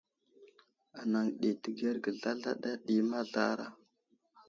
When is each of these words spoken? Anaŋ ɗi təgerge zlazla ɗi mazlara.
Anaŋ 0.99 1.25
ɗi 1.39 1.49
təgerge 1.61 2.09
zlazla 2.19 2.71
ɗi 2.85 2.95
mazlara. 3.09 3.67